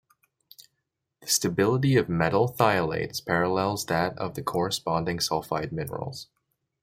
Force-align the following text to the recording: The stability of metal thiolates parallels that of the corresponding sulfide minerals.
The 1.19 1.27
stability 1.27 1.95
of 1.95 2.09
metal 2.09 2.51
thiolates 2.57 3.23
parallels 3.23 3.85
that 3.85 4.17
of 4.17 4.33
the 4.33 4.41
corresponding 4.41 5.19
sulfide 5.19 5.71
minerals. 5.71 6.25